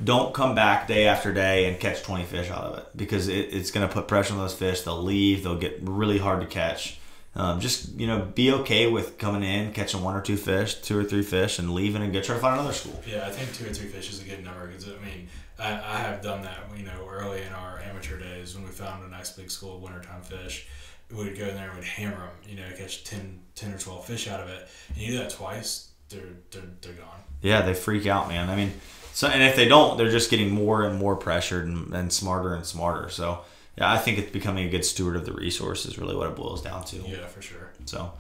[0.05, 3.53] don't come back day after day and catch 20 fish out of it because it,
[3.53, 4.83] it's going to put pressure on those fish.
[4.83, 5.43] They'll leave.
[5.43, 6.99] They'll get really hard to catch.
[7.35, 10.99] Um, just you know, be okay with coming in, catching one or two fish, two
[10.99, 13.03] or three fish, and leaving and go try to find another school.
[13.07, 15.73] Yeah, I think two or three fish is a good number because I mean, I,
[15.73, 16.59] I have done that.
[16.77, 19.83] You know, early in our amateur days when we found a nice big school of
[19.83, 20.69] wintertime fish,
[21.11, 22.35] we would go in there and we'd hammer them.
[22.47, 24.69] You know, catch 10, 10 or twelve fish out of it.
[24.91, 27.21] And you do that twice, they're they're, they're gone.
[27.41, 28.51] Yeah, they freak out, man.
[28.51, 28.73] I mean,
[29.13, 32.55] so and if they don't, they're just getting more and more pressured and, and smarter
[32.55, 33.09] and smarter.
[33.09, 33.41] So
[33.77, 36.37] yeah, I think it's becoming a good steward of the resource is really what it
[36.37, 36.97] boils down to.
[36.99, 37.71] Yeah, for sure.
[37.87, 38.13] So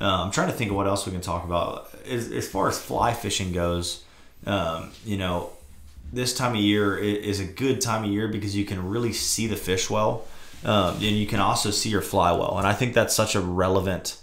[0.00, 2.68] um, I'm trying to think of what else we can talk about as, as far
[2.68, 4.04] as fly fishing goes.
[4.46, 5.50] Um, you know,
[6.12, 9.46] this time of year is a good time of year because you can really see
[9.46, 10.24] the fish well,
[10.64, 12.56] um, and you can also see your fly well.
[12.58, 14.16] And I think that's such a relevant,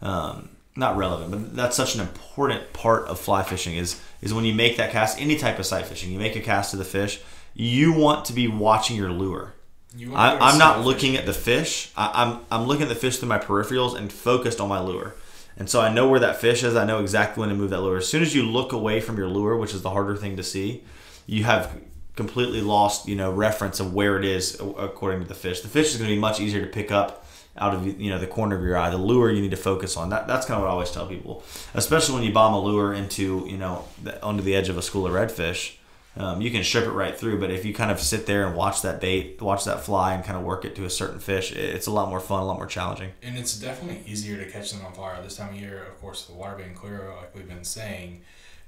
[0.00, 4.44] um, not relevant, but that's such an important part of fly fishing is is when
[4.44, 6.84] you make that cast, any type of sight fishing, you make a cast to the
[6.84, 7.20] fish,
[7.54, 9.54] you want to be watching your lure.
[9.96, 11.90] You wanna be able to I, I'm not looking at the fish.
[11.96, 15.14] I, I'm I'm looking at the fish through my peripherals and focused on my lure.
[15.58, 16.74] And so I know where that fish is.
[16.76, 17.98] I know exactly when to move that lure.
[17.98, 20.42] As soon as you look away from your lure, which is the harder thing to
[20.42, 20.82] see,
[21.26, 21.78] you have
[22.16, 25.60] completely lost you know reference of where it is according to the fish.
[25.60, 28.18] The fish is going to be much easier to pick up out of you know
[28.18, 28.90] the corner of your eye.
[28.90, 30.10] The lure you need to focus on.
[30.10, 31.42] That that's kind of what I always tell people,
[31.74, 34.12] especially when you bomb a lure into you know the,
[34.42, 35.76] the edge of a school of redfish.
[36.14, 38.54] Um, you can strip it right through, but if you kind of sit there and
[38.54, 41.52] watch that bait, watch that fly, and kind of work it to a certain fish,
[41.52, 43.12] it's a lot more fun, a lot more challenging.
[43.22, 46.26] And it's definitely easier to catch them on fly this time of year, of course,
[46.26, 48.20] the water being clearer, like we've been saying,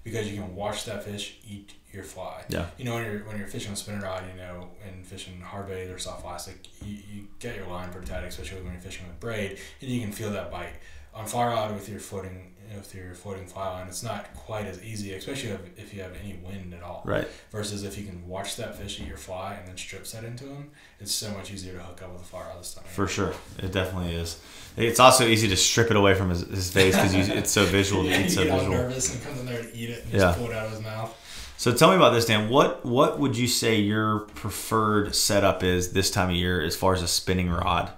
[0.05, 2.45] because you can watch that fish eat your fly.
[2.49, 2.67] Yeah.
[2.79, 5.69] You know, when you're when you're fishing a spinner rod, you know, and fishing hard
[5.69, 9.07] bait or soft plastic, you, you get your line pretty tight, especially when you're fishing
[9.07, 10.75] with braid, and you can feel that bite.
[11.15, 14.83] On fly rod with your floating with your floating fly line, it's not quite as
[14.83, 17.03] easy, especially if, if you have any wind at all.
[17.05, 17.29] Right.
[17.53, 20.45] Versus if you can watch that fish eat your fly and then strip set into
[20.47, 22.83] him, it's so much easier to hook up with a fly rod this time.
[22.89, 24.41] For sure, it definitely is.
[24.77, 28.05] It's also easy to strip it away from his, his face because it's so visual.
[28.07, 28.77] Yeah, it's you so get all visual.
[28.79, 30.19] nervous and comes in there to eat it and Yeah.
[30.21, 31.17] just pull it out of his mouth.
[31.65, 32.51] So tell me about this, Dan.
[32.51, 36.93] What what would you say your preferred setup is this time of year as far
[36.93, 37.91] as a spinning rod?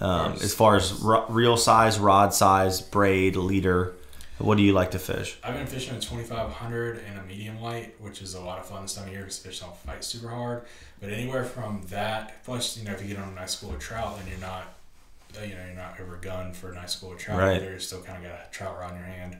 [0.00, 3.94] Um, as far as ro- real size, rod size, braid, leader,
[4.38, 5.38] what do you like to fish?
[5.44, 8.82] I've been fishing a 2500 and a medium light, which is a lot of fun
[8.82, 10.64] this time of year because fish don't fight super hard.
[11.00, 13.78] But anywhere from that, plus, you know, if you get on a nice school of
[13.78, 14.64] trout, then you're not,
[15.40, 17.38] you know, you're not overgunned for a nice school of trout.
[17.38, 17.56] Right.
[17.56, 17.70] Either.
[17.70, 19.38] You're still kind of got a trout rod in your hand.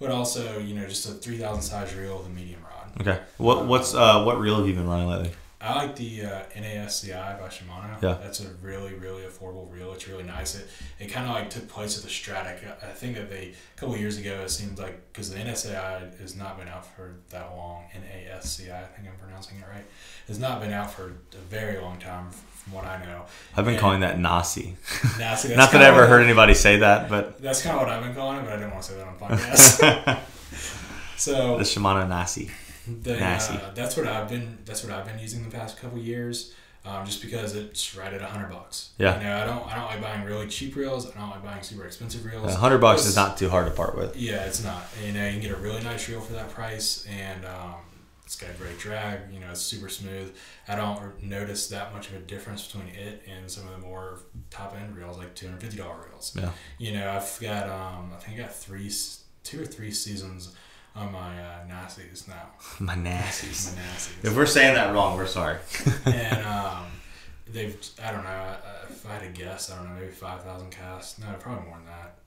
[0.00, 3.00] But also, you know, just a 3000 size reel with a medium rod.
[3.00, 3.20] Okay.
[3.38, 5.32] What what's uh, what reel have you been running lately?
[5.64, 8.02] I like the uh, NASCI by Shimano.
[8.02, 8.18] Yeah.
[8.22, 9.94] That's a really, really affordable reel.
[9.94, 10.54] It's really nice.
[10.56, 12.58] It, it kind of like took place of the Stradic.
[12.66, 16.20] I I think that they, a couple years ago, it seemed like, because the NASCI
[16.20, 19.86] has not been out for that long, NASCI, I think I'm pronouncing it right,
[20.28, 22.30] has not been out for a very long time
[22.64, 23.22] from what I know.
[23.56, 24.76] I've been And calling that Nasi.
[25.18, 28.02] That's Not that I ever heard anybody say that, but That's kind of what I've
[28.02, 30.20] been calling it, but I didn't want to say that on podcast.
[31.16, 32.50] so the Shimano Nasi.
[33.02, 33.54] The, Nasty.
[33.56, 34.58] uh, that's what I've been.
[34.66, 36.52] That's what I've been using the past couple years.
[36.86, 38.90] Um, just because it's right at a hundred bucks.
[38.98, 39.16] Yeah.
[39.16, 39.72] You know, I don't.
[39.72, 41.10] I don't like buying really cheap reels.
[41.10, 42.52] I don't like buying super expensive reels.
[42.52, 44.14] A hundred bucks is not too hard to part with.
[44.16, 44.84] Yeah, it's not.
[45.02, 47.74] You know, you can get a really nice reel for that price, and um,
[48.34, 49.32] it's got great drag.
[49.32, 50.34] You know, it's super smooth.
[50.66, 54.18] I don't notice that much of a difference between it and some of the more
[54.50, 56.36] top end reels, like two hundred fifty dollar reels.
[56.38, 56.50] Yeah.
[56.78, 57.68] You know, I've got.
[57.68, 58.90] Um, I think I got three,
[59.44, 60.54] two or three seasons
[60.96, 62.50] on my uh, Nasties now.
[62.80, 63.74] My Nasis.
[63.74, 64.24] My Nasties.
[64.24, 65.58] If we're saying that wrong, we're sorry.
[66.06, 66.86] and um,
[67.48, 70.42] they've I don't know uh, if I had to guess I don't know maybe five
[70.42, 72.18] thousand casts no probably more than that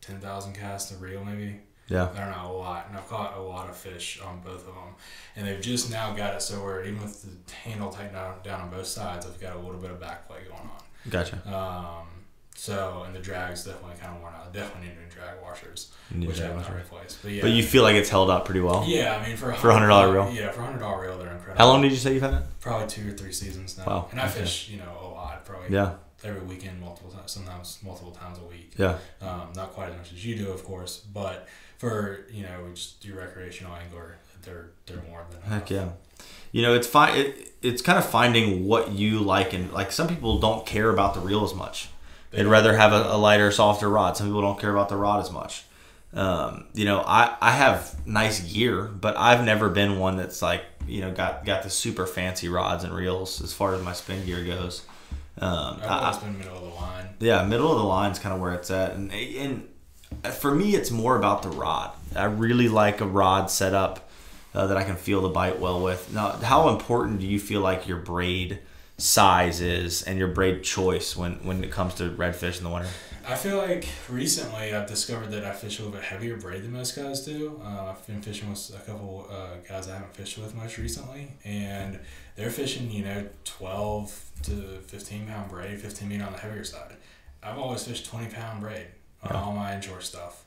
[0.00, 2.08] ten thousand casts a reel maybe Yeah.
[2.14, 4.74] I don't know a lot and I've caught a lot of fish on both of
[4.74, 4.94] them
[5.36, 8.60] and they've just now got it so where even with the handle tightened down, down
[8.62, 11.10] on both sides I've got a little bit of back play going on.
[11.10, 11.36] Gotcha.
[11.54, 12.06] um,
[12.54, 16.28] so and the drag's definitely kind of worn out definitely need new drag washers need
[16.28, 18.60] which drag I haven't replaced but yeah But you feel like it's held up pretty
[18.60, 18.84] well.
[18.86, 20.32] yeah I mean for a For a $100 reel?
[20.32, 22.34] yeah for a hundred dollar reel they're incredible How long did you say you've had
[22.34, 22.42] it?
[22.60, 23.84] Probably two or three seasons now.
[23.86, 24.40] Wow, And I okay.
[24.40, 25.94] fish, you know, a lot, probably Yeah.
[26.24, 28.72] Every weekend, multiple times, sometimes multiple times a week.
[28.76, 28.98] Yeah.
[29.20, 33.04] Um, not quite as much as you do, of course, but for you know just
[33.04, 35.52] your recreational angler, they're they're more than enough.
[35.52, 35.88] Heck yeah.
[36.52, 37.16] You know, it's fine.
[37.16, 41.14] It, it's kind of finding what you like, and like some people don't care about
[41.14, 41.88] the reel as much.
[42.30, 44.16] They They'd rather have a, a lighter, softer rod.
[44.16, 45.64] Some people don't care about the rod as much.
[46.14, 50.62] Um, you know, I, I have nice gear, but I've never been one that's like
[50.86, 54.24] you know got got the super fancy rods and reels as far as my spin
[54.26, 54.82] gear goes.
[55.42, 57.08] Um, I- been middle of the line.
[57.20, 59.68] yeah, middle of the line is kind of where it's at, and and
[60.34, 61.90] for me, it's more about the rod.
[62.14, 64.08] I really like a rod setup
[64.54, 66.12] uh, that I can feel the bite well with.
[66.12, 68.60] Now, how important do you feel like your braid
[68.98, 72.88] size is and your braid choice when when it comes to redfish in the winter?
[73.26, 76.72] I feel like recently I've discovered that I fish a little bit heavier braid than
[76.72, 77.60] most guys do.
[77.64, 81.28] Uh, I've been fishing with a couple uh, guys I haven't fished with much recently,
[81.44, 82.00] and
[82.34, 84.52] they're fishing, you know, 12 to
[84.86, 86.96] 15 pound braid, 15 being on the heavier side.
[87.42, 88.86] I've always fished 20 pound braid
[89.22, 89.40] on Yeah.
[89.42, 90.44] all my inshore stuff.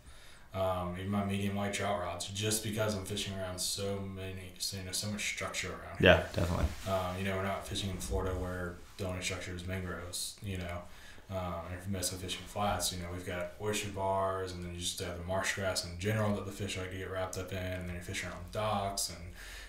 [0.54, 4.78] Um, even my medium white trout rods, just because I'm fishing around so many, so,
[4.78, 6.12] you know, so much structure around here.
[6.12, 6.66] Yeah, definitely.
[6.90, 10.58] Um, you know, we're not fishing in Florida where the only structure is mangroves, you
[10.58, 10.82] know.
[11.30, 14.74] Um, and if you're mostly fishing flats, you know, we've got oyster bars and then
[14.74, 17.38] you just have the marsh grass in general that the fish like to get wrapped
[17.38, 19.18] up in and then you're fishing on docks and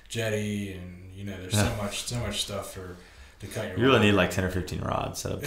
[0.08, 2.96] jetty and you know, there's so much so much stuff for
[3.40, 4.06] to cut your You really line.
[4.06, 5.42] need like ten or fifteen rods set up.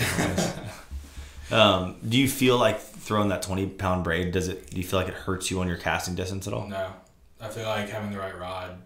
[1.52, 4.32] um, do you feel like throwing that twenty pound braid?
[4.32, 4.70] Does it?
[4.70, 6.68] Do you feel like it hurts you on your casting distance at all?
[6.68, 6.94] No.
[7.42, 8.78] I feel like having the right rod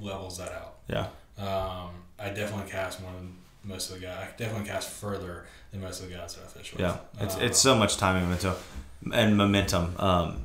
[0.00, 0.76] levels that out.
[0.88, 1.06] Yeah.
[1.38, 4.16] Um, I definitely cast more than most of the guys.
[4.34, 6.80] I definitely cast further than most of the guys that I fish with.
[6.80, 8.54] Yeah, it's Uh, it's so much time and momentum,
[9.12, 9.94] and momentum.
[9.98, 10.44] Um,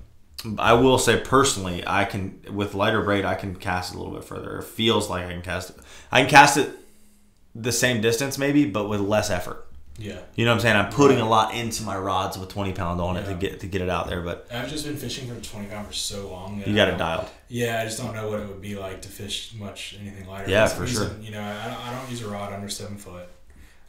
[0.59, 4.13] I will say personally, I can with lighter braid, I can cast it a little
[4.13, 4.57] bit further.
[4.59, 5.77] It feels like I can cast it.
[6.11, 6.69] I can cast it
[7.55, 9.65] the same distance maybe, but with less effort.
[9.97, 10.19] yeah.
[10.35, 10.75] You know what I'm saying?
[10.75, 13.67] I'm putting a lot into my rods with 20 pound on it to get to
[13.67, 16.63] get it out there, but I've just been fishing for 20 pound for so long.
[16.65, 17.27] you got it dialed.
[17.47, 20.49] Yeah, I just don't know what it would be like to fish much anything lighter.
[20.49, 21.15] Yeah, for using- sure.
[21.21, 23.27] You know, I don't, I don't use a rod under seven foot.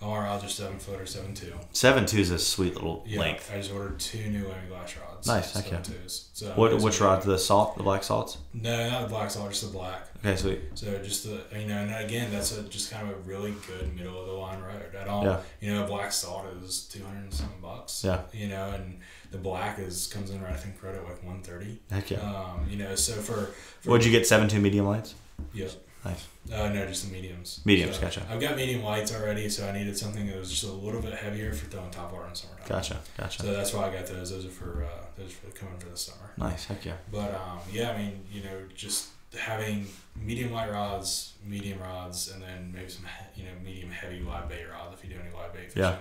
[0.04, 1.52] All rods are seven foot or seven two.
[1.72, 3.50] Seven two is a sweet little Yeah, length.
[3.52, 5.26] I just ordered two new Glass rods.
[5.26, 5.80] Nice, yeah.
[5.80, 6.28] twos.
[6.34, 7.22] So What which are- rod?
[7.22, 8.36] The salt, the black salts.
[8.52, 10.08] No, not the black salt, just the black.
[10.18, 10.60] Okay, sweet.
[10.74, 13.96] So just the you know, and again, that's a, just kind of a really good
[13.96, 14.94] middle of the line road.
[15.00, 15.40] I don't, Yeah.
[15.60, 18.04] you know, black salt is two hundred and something bucks.
[18.04, 18.20] Yeah.
[18.32, 21.40] You know, and the black is comes in right, I think right at like one
[21.42, 21.80] thirty.
[21.90, 22.18] Heck yeah.
[22.20, 24.26] Um, you know, so for, for What'd you get?
[24.26, 25.14] Seven two medium lights.
[25.54, 25.68] Yeah.
[26.04, 26.26] Nice.
[26.52, 27.60] Uh, no, just the mediums.
[27.64, 28.26] Mediums, So, gotcha.
[28.30, 31.14] I've got medium lights already, so I needed something that was just a little bit
[31.14, 32.66] heavier for throwing top water in summertime.
[32.68, 33.42] Gotcha, gotcha.
[33.42, 34.30] So that's why I got those.
[34.30, 36.30] Those are for uh, those are for coming for the summer.
[36.36, 36.66] Nice.
[36.66, 36.96] Heck yeah.
[37.10, 42.42] But um, yeah, I mean, you know, just having medium light rods, medium rods, and
[42.42, 45.52] then maybe some you know medium heavy live bait rods if you do any live
[45.54, 45.96] bait fishing Yeah.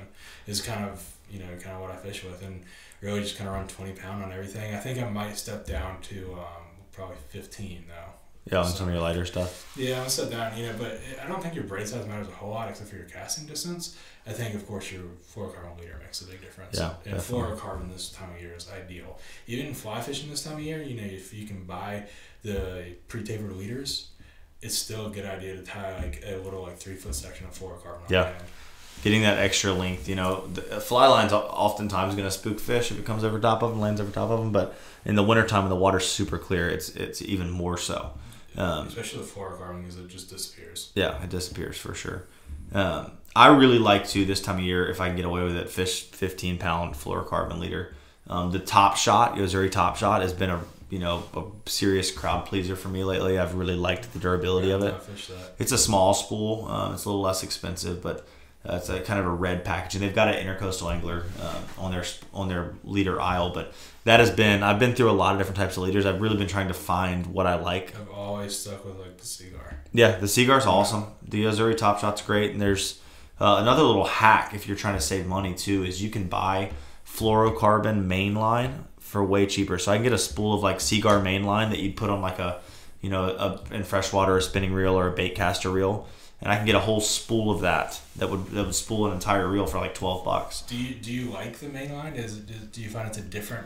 [0.47, 2.63] is kind of you know kind of what I fish with, and
[2.99, 4.75] really just kind of run twenty pound on everything.
[4.75, 8.11] I think I might step down to um, probably fifteen though.
[8.51, 9.71] Yeah, on some of your lighter stuff.
[9.77, 12.31] Yeah, I'm set down, you know, but I don't think your braid size matters a
[12.31, 13.97] whole lot except for your casting distance.
[14.27, 15.03] I think, of course, your
[15.33, 16.77] fluorocarbon leader makes a big difference.
[16.77, 17.55] Yeah, and definitely.
[17.55, 19.17] fluorocarbon this time of year is ideal.
[19.47, 22.03] Even fly fishing this time of year, you know, if you can buy
[22.43, 24.09] the pre-tapered leaders,
[24.61, 27.57] it's still a good idea to tie like a little like three foot section of
[27.57, 28.09] fluorocarbon.
[28.09, 28.25] Yeah.
[28.25, 28.33] On.
[29.03, 32.91] Getting that extra length, you know, the uh, fly line's oftentimes going to spook fish
[32.91, 34.51] if it comes over top of them, lands over top of them.
[34.51, 38.11] But in the wintertime when the water's super clear, it's it's even more so.
[38.57, 40.91] Um, Especially the fluorocarbon because it just disappears.
[40.95, 42.27] Yeah, it disappears for sure.
[42.73, 45.55] Um, I really like to this time of year if I can get away with
[45.55, 45.69] it.
[45.69, 47.93] Fish 15 pound fluorocarbon leader.
[48.27, 52.45] Um, the top shot, Yo-Zuri top shot, has been a you know a serious crowd
[52.45, 53.39] pleaser for me lately.
[53.39, 54.93] I've really liked the durability of it.
[55.59, 56.67] It's a small spool.
[56.67, 58.27] Um, it's a little less expensive, but
[58.67, 61.61] uh, it's a kind of a red package, and they've got an intercoastal angler uh,
[61.77, 63.49] on their on their leader aisle.
[63.49, 63.73] But
[64.05, 66.05] that has been I've been through a lot of different types of leaders.
[66.05, 67.93] I've really been trying to find what I like.
[67.99, 69.79] I've always stuck with like the Seaguar.
[69.91, 71.07] Yeah, the Seaguar's awesome.
[71.27, 73.01] The Yo-Zuri Top Shot's great, and there's
[73.39, 76.71] uh, another little hack if you're trying to save money too is you can buy
[77.05, 79.77] fluorocarbon mainline for way cheaper.
[79.77, 82.39] So I can get a spool of like Seagar mainline that you'd put on like
[82.39, 82.61] a
[83.01, 86.07] you know a, in freshwater a spinning reel or a bait caster reel,
[86.43, 89.13] and I can get a whole spool of that that would that would spool an
[89.13, 90.61] entire reel for like twelve bucks.
[90.61, 92.13] Do you do you like the main line?
[92.13, 93.65] Is do you find it's a different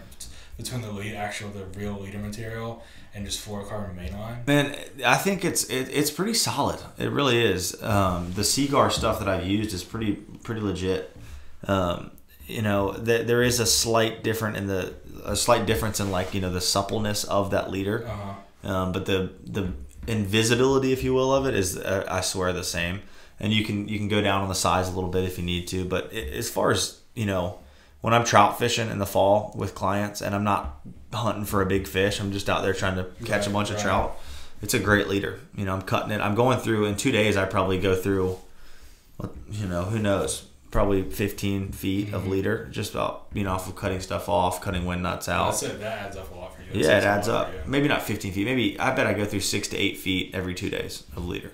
[0.58, 2.82] between the lead actual the real leader material
[3.14, 4.38] and just fluorocarbon main line?
[4.48, 6.80] Man, I think it's it, it's pretty solid.
[6.98, 7.82] It really is.
[7.84, 10.14] Um, the Seaguar stuff that I've used is pretty
[10.44, 11.16] pretty legit.
[11.68, 12.12] Um,
[12.46, 14.94] you know, th- there is a slight different in the
[15.26, 18.16] a slight difference in like you know the suppleness of that leader, Uh
[18.64, 18.72] huh.
[18.74, 19.74] um, but the the
[20.08, 23.02] invisibility, if you will, of it is uh, I swear the same.
[23.40, 25.44] And you can you can go down on the size a little bit if you
[25.44, 27.60] need to, but i as far as you know,
[28.02, 30.80] when I'm trout fishing in the fall with clients and I'm not
[31.14, 33.70] hunting for a big fish, I'm just out there trying to catch a Right, bunch
[33.72, 34.18] of trout.
[34.62, 35.40] It's a great leader.
[35.56, 36.20] You know, I'm cutting it.
[36.20, 37.38] I'm going through in two days.
[37.38, 38.38] I probably go through,
[39.52, 42.30] you know, who knows, probably 15 feet of Mhm.
[42.30, 45.52] leader, just about being off of cutting stuff off, cutting wind knots out.
[45.52, 45.80] That's it.
[45.80, 46.82] That adds up a lot for you.
[46.84, 47.52] Yeah, it adds up.
[47.54, 47.60] you.
[47.66, 48.46] Maybe not 15 feet.
[48.46, 51.52] Maybe I bet I go through six to eight feet every two days of leader.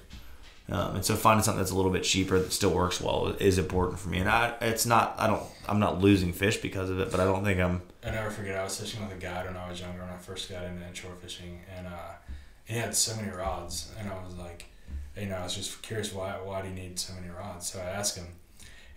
[0.70, 3.58] Um, and so finding something that's a little bit cheaper that still works well is
[3.58, 4.20] important for me.
[4.20, 5.14] And I, it's not.
[5.18, 5.44] I don't.
[5.68, 7.82] I'm not losing fish because of it, but I don't think I'm.
[8.04, 8.58] I never forget.
[8.58, 10.86] I was fishing with a guide when I was younger, when I first got into
[10.88, 11.92] inshore fishing, and uh,
[12.64, 14.66] he had so many rods, and I was like,
[15.18, 17.68] you know, I was just curious why why do you need so many rods?
[17.70, 18.28] So I asked him.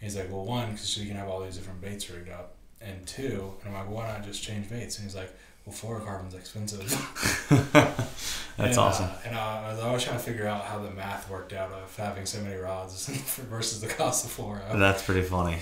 [0.01, 2.55] He's like, well, one, because so you can have all these different baits rigged up,
[2.81, 4.99] and two, and I'm like, why not just change baits?
[4.99, 5.33] And he's like,
[5.65, 6.81] well, fluorocarbon's expensive.
[8.57, 9.07] That's and, awesome.
[9.07, 11.73] Uh, and uh, I was always trying to figure out how the math worked out
[11.73, 13.07] of having so many rods
[13.51, 14.79] versus the cost of fluoro.
[14.79, 15.59] That's pretty funny.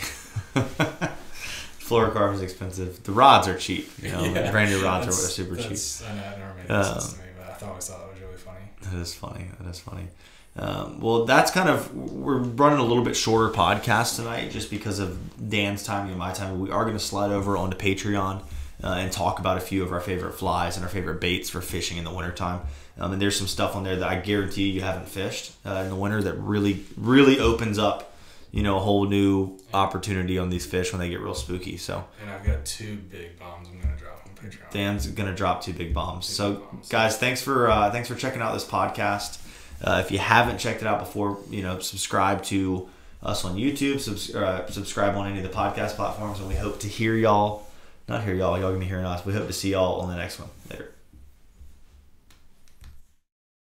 [1.81, 3.03] fluorocarbon's expensive.
[3.03, 3.91] The rods are cheap.
[4.01, 5.79] You know, Yeah, brand new rods are super cheap.
[6.09, 8.01] I, know, I never made that sense Um, to me, but I thought always thought
[8.07, 8.65] it was really funny.
[8.83, 9.47] That is funny.
[9.61, 10.09] That is funny.
[10.57, 15.01] Um, well, that's kind of we're running a little bit shorter podcast tonight, just because
[15.01, 16.61] of Dan's timing and my timing.
[16.61, 18.43] We are going to slide over onto Patreon
[18.83, 21.61] uh, and talk about a few of our favorite flies and our favorite baits for
[21.61, 22.61] fishing in the wintertime.
[22.99, 25.89] Um, and there's some stuff on there that I guarantee you haven't fished uh, in
[25.89, 28.15] the winter that really, really opens up,
[28.53, 31.77] you know, a whole new opportunity on these fish when they get real spooky.
[31.77, 34.71] So And I've got two big bombs I'm gonna drop on Patreon.
[34.71, 36.27] Dan's gonna drop two big bombs.
[36.27, 36.89] So, big bombs.
[36.89, 39.41] guys, thanks for uh, thanks for checking out this podcast.
[39.85, 42.89] Uh, if you haven't checked it out before, you know, subscribe to
[43.23, 44.01] us on YouTube.
[44.01, 47.67] Subs- uh, subscribe on any of the podcast platforms, and we hope to hear y'all.
[48.09, 48.59] Not hear y'all.
[48.59, 49.25] Y'all gonna be hearing us.
[49.25, 50.49] We hope to see y'all on the next one.
[50.71, 50.94] Later.